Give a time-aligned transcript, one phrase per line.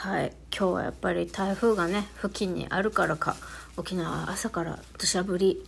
[0.00, 0.32] はい。
[0.50, 3.36] 今日はやっぱり台風がね付近にあるからか
[3.76, 5.62] 沖縄は朝から土砂降り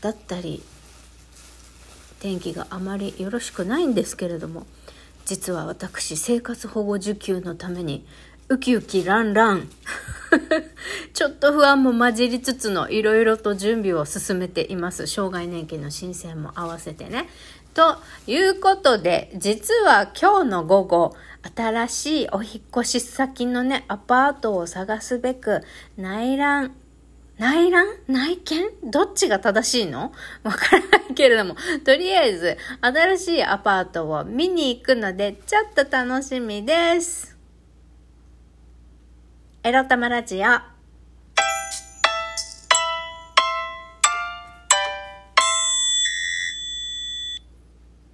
[0.00, 0.62] だったり
[2.18, 4.66] 天気があまりよろしくないんですけれども
[5.26, 8.06] 実は私生活保護受給のために
[8.48, 9.68] ウキウキランラン。
[11.12, 15.08] ちょっと不安も混じりつつのいろいろと準備を進めています。
[15.08, 17.28] 障害年金の申請も合わせてね。
[17.74, 21.16] ということで実は今日の午後
[21.56, 25.62] 新しいお引越し先のねアパートを探すべく
[25.96, 26.74] 内覧
[27.38, 27.86] 内覧？
[28.08, 28.90] 内見？
[28.90, 30.12] どっちが正しいの？
[30.42, 31.54] わからないけれども、
[31.84, 37.35] とりあえず、新しいアパートを見に行くので、ちょっと楽しみです。
[39.66, 40.46] エロ玉ラジオ。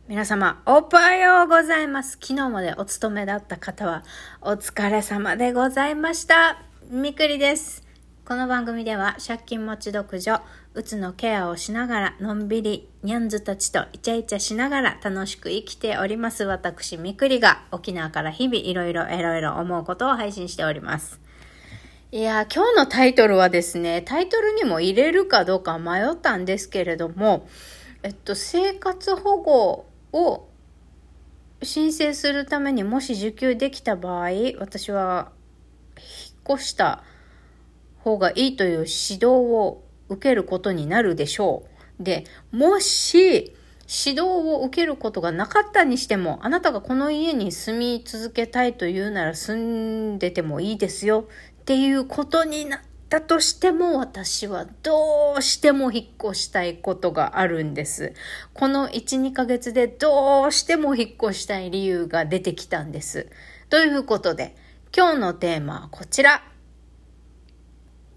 [0.09, 2.12] 皆様、おはようございます。
[2.12, 4.02] 昨日までお勤めだった方は、
[4.41, 6.62] お疲れ様でございました。
[6.88, 7.87] みくりです。
[8.24, 10.40] この番組では借金持ち独女、
[10.73, 21.21] うつのケアをしながら、のんびり、ニャンズたちとイチャイチャしながら楽しく生きております私、みくりが沖縄から日々いろいろいろいろ思うことを配信しております。
[22.15, 27.49] いや、今日のタイトルはですね、タイトルにも入れるかどうか迷ったんですけれども、
[28.02, 30.46] えっと、生活保護を
[31.63, 35.33] 申請するためにもし受給できた場合、私は
[35.96, 37.02] 引っ越した
[38.01, 41.65] 方がいいという指導を受けることになるでしょ
[41.99, 42.02] う。
[42.05, 43.55] で、もし、
[43.95, 49.57] 指導を受けることがなかったにしても、あなたがこの家に住み続けたいというなら住
[50.15, 51.27] んでてもいいですよ
[51.63, 58.15] っていうことになったとしても、私はどうしても引っ越したいことがあるんです。
[58.52, 63.29] この1、2ヶ月でどうしても引っ越したい理由が出てきたんです。
[63.71, 64.56] ということで、
[64.94, 66.43] 今日のテーマはこちら。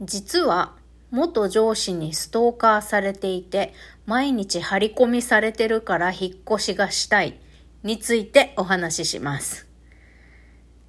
[0.01, 0.73] 実は
[1.11, 3.73] 元上司にストーカーされていて
[4.05, 7.39] 毎日張り込みされてるから引っ越しがしたい
[7.83, 9.64] についてお話しします。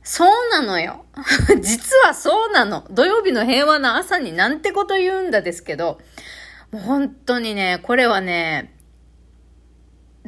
[0.06, 1.04] そうなのよ。
[1.60, 2.86] 実はそうなの。
[2.90, 6.00] 土曜日の平和な朝になんてこと言うんだですけど、
[6.70, 8.75] もう本当にね、これはね、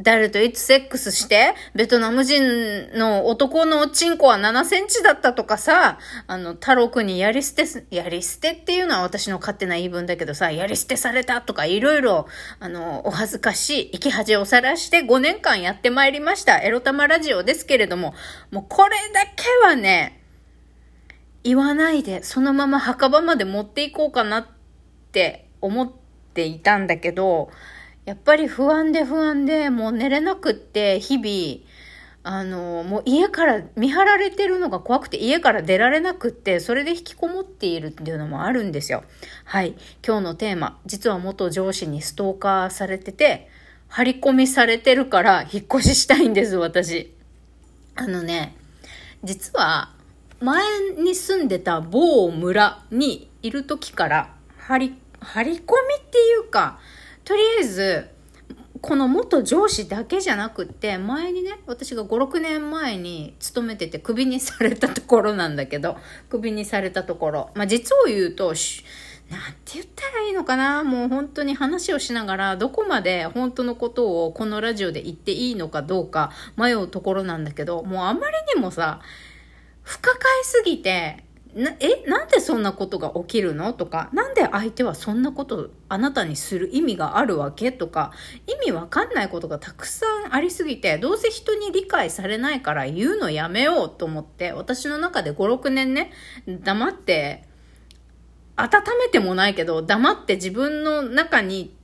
[0.00, 5.98] 誰といつセックスして、ベトナム人の男のチンコは7センチだったとかさ、
[6.28, 12.28] あの、太郎くんにやり捨て、やり捨てっていうのは私の勝手な言い分だけどさ、やり捨てされたとかいろいろ、
[12.60, 16.60] あの、お恥ずかしい生き恥をさらして5年間やってまいりました。
[16.60, 18.15] エロ玉ラジオですけれども、
[18.53, 20.22] もうこれだけはね、
[21.42, 24.47] 言わないで、そのまま墓場まで持っていこうかなっ
[25.10, 25.92] て思っ
[26.34, 27.50] ていたんだけど、
[28.09, 31.63] やっぱり不安で不安で、もう寝れなくって、日々、
[32.23, 39.05] あの、もう家から見張られてるのが怖くて家から出られなくって、それで引きこもっているっていうのもあるんですよ。
[39.45, 39.75] はい。
[40.03, 43.51] 今日のテーマ、実は元上司にストーカーされてて、
[43.89, 47.15] 張り込みされてるから引っ越ししたいんです、私。
[47.95, 48.57] あのね、
[49.23, 49.93] 実は、
[50.41, 50.63] 前
[50.97, 56.79] に住んでた某村にいる時から、張り、張り込みっていうか、
[57.28, 58.09] とりあえず、
[58.81, 65.99] この元上司だけじゃなくって、前にね、私が5、6年前に勤めててクビにされたところなんだけど、
[66.31, 67.50] クビにされたところ。
[67.55, 70.84] まあ、実を言うと、なんて言ったらいいのかな？
[70.84, 79.03] もう本当に話をしながら、どこまで本当のことをこのラジオで言っていいのかどうか迷うところなんだけど、もうあまりにもさ、
[79.83, 83.72] 不可解すぎて、な、え、なんでそんなことが起きるの？
[83.72, 87.72] とか、なんで相手はそんなことあなたにする意味があるわけ？
[87.72, 88.12] とか、
[88.47, 96.12] 意味わかんないことがたくさんありすぎて、どうせ人に理解されないから言うのやめようと思って、私の中で5、6年ね、
[96.47, 97.44] 黙って、
[98.56, 101.78] 温めてもないけど、黙って自分の中に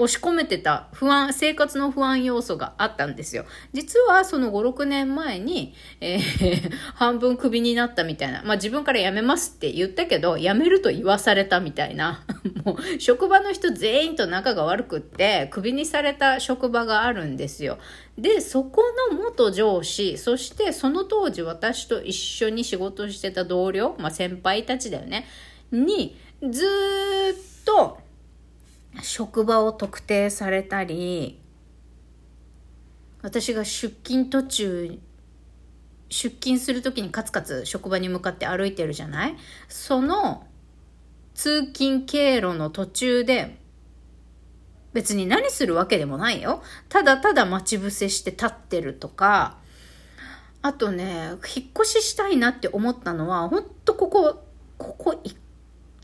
[0.00, 3.44] 押し込めてた不安、生活の不安要素があったんですよ。
[3.72, 8.42] 実はその5、6年前に、えー、 半分クビになったみたいな。
[8.42, 12.24] まあ自分から辞めますって言ったけど、辞めると言わされたみたいな。
[12.64, 17.78] もう職場の人全員と仲が悪くって、クビにされた職場があるんですよ。
[18.16, 25.26] で、そこの元上司、そしてその当時私と一緒に仕事してた同僚、まあ先輩たちだよね、
[25.70, 27.98] に、ずーっと、
[29.02, 31.40] 職場を特定されたり
[33.22, 34.98] 私が出勤途中
[36.08, 39.36] 出勤する時にカツカツ職場に向かって歩いてるじゃない？
[39.68, 40.46] その
[41.34, 43.58] 通勤経路の途中で
[44.92, 46.62] 別に何するわけでもないよ。
[46.88, 49.58] ただただ待ち伏せして立ってるとか、
[50.62, 54.42] あとね、引っ越ししたいなって思ったのは、ほんとここ、
[54.78, 55.22] ここ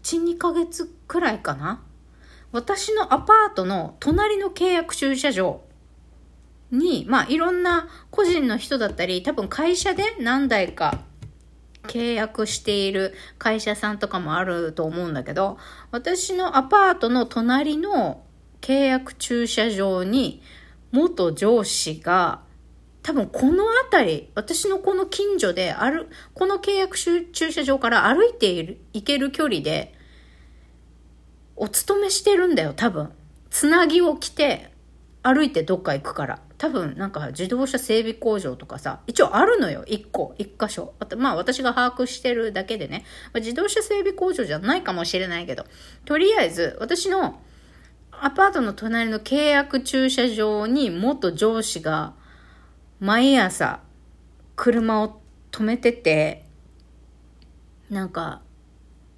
[0.02, 1.82] 1、2ヶ月くらいかな。
[2.56, 5.60] 私のアパートの隣の契約駐車場
[6.70, 11.00] に、まあいろんな個人の人だったり、多分会社で何台か
[11.82, 15.58] 契約している会社さんとかもあると思うんだけど、
[15.90, 18.24] 私のアパートの隣の
[18.62, 20.40] 契約駐車場に
[20.92, 22.40] 元上司が
[23.02, 29.94] 多分この辺り、私のこの近所である、この契約駐車場から歩いている、行ける距離で、
[31.56, 33.10] お勤めしてるんだよ、多分。
[33.50, 34.70] つなぎを着て、
[35.22, 36.38] 歩いてどっか行くから。
[36.58, 40.94] 多分、なんか自動車整備工場とかさ、一応あるのよ、一個、一箇所。
[41.16, 45.66] まあ私が把握してるだけでね、まあ、自動車整備工場じゃないかもしれないけど、
[46.04, 47.40] とりあえず、私の
[48.12, 52.14] アパートの隣の契約駐車場に元上司が
[53.00, 53.80] 毎朝
[54.54, 55.20] 車を
[55.50, 56.44] 止めてて、
[57.90, 58.40] なんか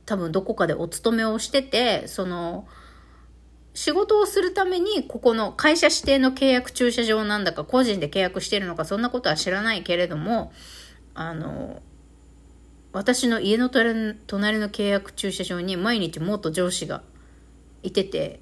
[0.09, 2.67] 多分どこかでお勤めをしてて、その、
[3.75, 10.51] 仕事をするために、ここの会社指定の契約駐車場なんだか、個人で契約してるのか、そんなことは知らないけれども、
[11.13, 11.83] あの、
[12.93, 14.15] 私の家の隣
[14.59, 17.03] の契約駐車場に毎日元上司が
[17.83, 18.41] いてて、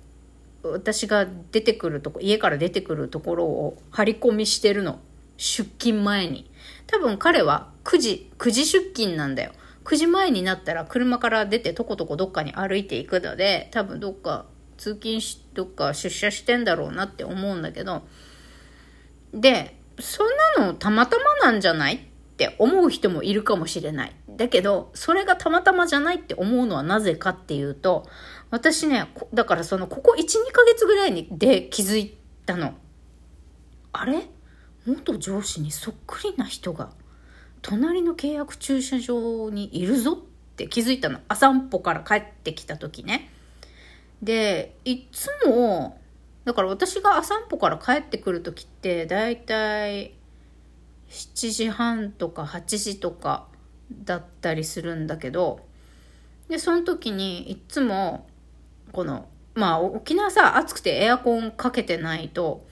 [0.63, 5.01] 私が出てくるとこ、家から出てくるところを張り込みしてるの。
[5.37, 6.49] 出勤前に。
[6.87, 9.51] 多分彼は9時、9時出勤なんだよ。
[9.87, 14.47] 9時前になったら車から出てとことこどっかに歩いていくので、多分どっか
[14.77, 18.03] 通勤し、どっか出社してんだろうなって思うんだけど、
[19.33, 20.27] で、そん
[20.59, 22.01] なのたまたまなんじゃないっ
[22.37, 24.13] て思う人もいるかもしれない。
[24.29, 28.09] だけど、それがたまたまじゃないって思うのはなぜかっていうと、
[28.51, 32.75] 私ね、だからその、ここ1、2ヶ月ぐらいにで気づいたの。
[33.93, 34.29] あれ？
[34.85, 36.91] 元上司にそっくりな人が
[37.69, 41.19] 隣の契約駐車場にいるぞって気づいたの。
[41.27, 43.29] 朝散歩から帰ってきた時ね。
[44.23, 46.01] で、いつも、
[46.45, 50.15] だから私が朝散歩から帰ってくる時って、だいたい
[51.11, 53.49] 7時半とか8時とか
[54.05, 55.59] だったりするんだけど、
[56.49, 58.29] で、その時にいつも、
[58.93, 62.65] この、まあ沖縄さ、暑くてエアコンかけてないと、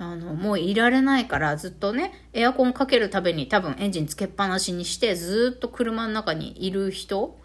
[0.00, 7.38] あの、もういられないからずっとね、エアコンかけるたびに多分エンジンつけっぱなしにしてずっと車の中にいる人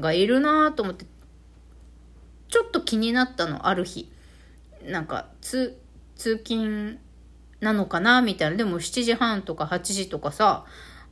[0.00, 1.04] がいるなと思って、
[2.48, 4.10] ちょっと気になったの、ある日。
[4.86, 5.78] なんか、通、
[6.16, 6.98] 通勤
[7.60, 8.56] なのかなみたいな。
[8.56, 10.64] でも7時半とか8時とかさ、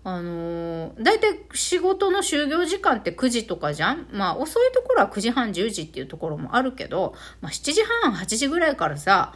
[0.02, 4.06] あのー、大体仕事の就業時間って9時とかじゃん？
[4.12, 9.34] まあ遅いところは9時半10時っていうところもあるけど、まあ7時半8時ぐらいからさ、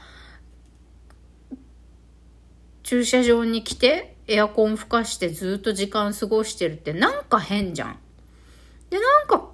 [2.91, 7.99] 駐車場に来てエアコン吹かしてずっと時間過ごしてるってなんか変じゃん。
[8.91, 9.49] で、なんか、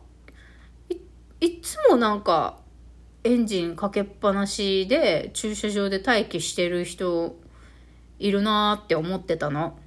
[0.88, 0.96] い、
[1.46, 2.56] いつもなんか
[3.24, 7.36] エンジンかけっぱなしで駐車場で待機してる人
[8.18, 9.78] いるなーって思ってたの。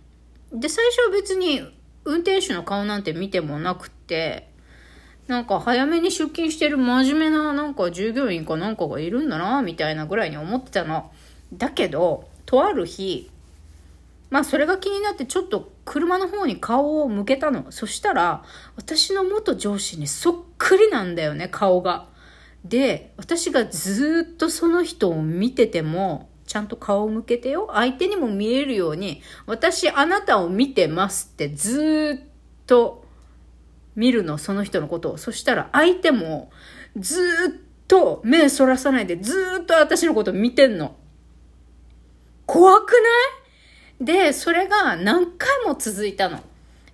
[0.54, 1.62] で、最初は別に
[2.06, 4.48] 運転手の顔なんて見てもなくって、
[5.25, 11.12] なんか早めに出勤してる真面目ななんか従業員かなんかがいるんだなみたいなぐらいに思ってたの。
[11.52, 13.31] だけど、とある日、
[14.30, 17.72] まあそれが気になってちょっと車の方に顔を向けたの。
[17.72, 18.44] そしたら、
[18.76, 22.07] 私の元上司にそっくりなんだよね、顔が。
[22.64, 27.69] で、私がずっとその人を見てても、ちゃんと顔を向けてよ。
[27.74, 32.28] 相手にも見えるように、私あなたを見てますってずっ
[32.66, 33.06] と
[33.95, 35.18] 見るの、その人のことを。
[35.18, 36.52] そしたら相手も
[36.98, 40.95] ずっと目そらさないでずっと私のこと見てんの。
[42.45, 43.02] 怖くない？
[44.00, 46.40] で、それが何回も続いたの。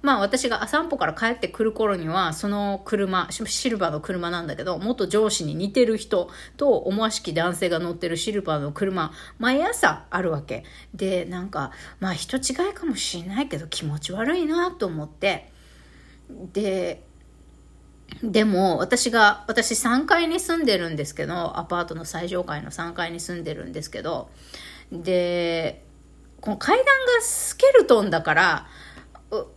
[0.02, 10.64] まあ私が散歩から帰ってくる頃には、その車、シルバーの車なんだけど、元上司に似てる人と思わしき男性が乗ってるシルバーの車、毎朝あるわけ。
[10.94, 15.52] で、なんか、まあ人違いかもしれないけど気持ち悪いなと思って、
[16.30, 17.04] で、
[18.24, 24.30] でも、私が、私3階に住んでるんですけど、アパートの最上階の3階に住んでるんですけど、
[24.92, 25.84] で、
[26.46, 28.68] この階段がスケルトンだから、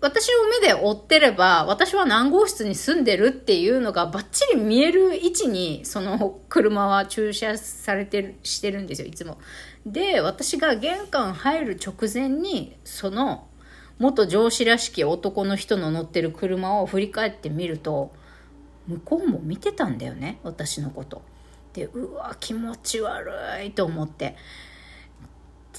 [0.01, 9.37] 私を目で追ってれば、私は何号室に住んでるっていうのがバッチリ見える位置に、その車は駐車されてる、してるんですよ、いつも。
[9.85, 13.47] で、私が玄関入る直前に、その
[13.99, 18.13] 元上司らしき男の人の乗ってる車を振り返ってみると、
[18.87, 21.21] 向こうも見てたんだよね、私のこと。
[21.75, 23.31] で、うわ、気持ち悪
[23.63, 24.37] いと思って。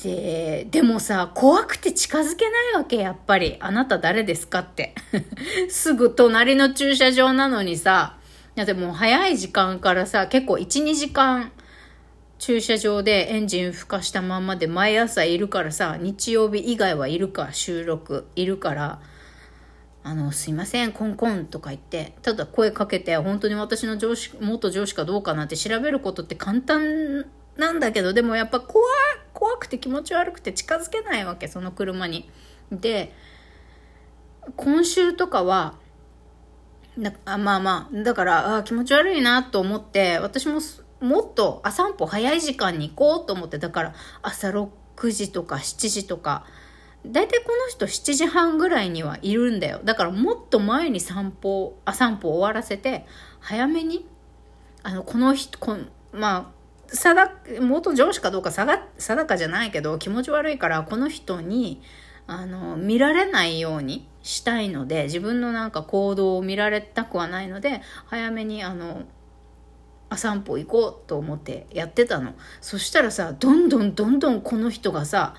[0.04, 3.58] で、でもさ、怖くて近づけないわけ、やっぱり。
[3.60, 4.96] あなた誰ですかって。
[5.70, 8.18] すぐ隣の駐車場なのにさ、
[8.56, 11.52] だってもう早い時間からさ、結構1、2時間
[12.38, 19.02] 駐車場でエンジン吹かしたままで毎朝いるからさ、日曜日以外はいるか、収録いるから、
[20.04, 27.26] あの、すいません、コンコンとか言って、ただ声かけて、本当に私の上司、元上司かどうかなんて調べることって簡単
[27.58, 28.86] なんだけど、でもやっぱ怖、
[29.34, 32.30] 怖くて気持ち悪くて近づけないわけ、その車に。
[32.72, 33.14] で、
[34.56, 35.76] 今週とかは、
[37.26, 40.60] あまあまあ、だからあ気持ち悪いなと思って、私も
[41.00, 46.46] もっとあ散歩早い時間に行こうと思って、だから朝6時とか7時とか、
[47.06, 49.80] 大体この人7時半ぐらいにはいるんだよ。
[49.84, 53.06] だからもっと前に散歩、あ散歩終わらせて、
[53.40, 54.06] 早めに、
[54.84, 55.78] あの、この人、こ
[56.12, 56.59] まあ、
[56.92, 57.32] 定、
[57.62, 61.82] 元上司かどうか定かじゃないけど、気持ち悪いから、この人に、
[62.28, 69.04] あの、見られないようにしたいので、自分のなんか行動を見られたくはないので、早めに、あの、
[70.16, 72.34] 散歩行こうと思ってやってたの。
[72.62, 75.36] そしたらさ、どんどんどんどんこの人がさ、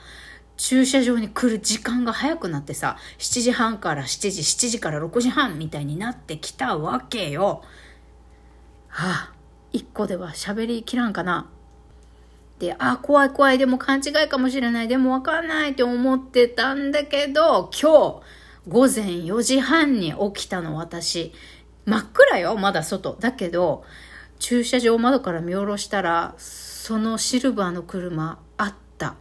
[0.57, 7.62] 駐車場に来る時間が早くなってさ、7時半から7時、7時から6時半みたいになってきたわけよ。
[8.88, 9.33] はあ、
[9.73, 11.49] 一個では喋りきらんかな。
[12.59, 18.23] で、あ、怖い怖い、でも勘違いかもしれない、でもわかんないって思ってたんだけど、今日、
[18.69, 21.33] 午前4時半に起きたの私。
[21.87, 23.17] 真っ暗よ、まだ外。
[23.19, 23.85] だけど、
[24.39, 29.17] 駐車場窓から見下ろしたら、そのシルバーの車、あった。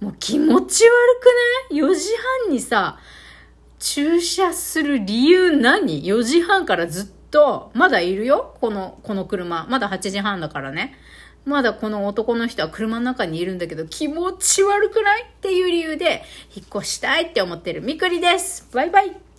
[0.00, 1.20] もう気持ち悪
[1.70, 2.10] くない ?4 時
[2.44, 2.98] 半にさ、
[3.78, 9.66] 駐車する理由何 ?4 時半からずっと、まだいるよこの、この車。
[9.68, 10.94] まだ8時半だからね。
[11.44, 15.22] まだこの男の人は車の中にいるんだけど、気持ち悪くない？
[15.22, 16.22] っていう理由で、
[16.54, 18.68] 引っ越したいって思ってるみくりです。
[18.72, 19.31] バイバイ。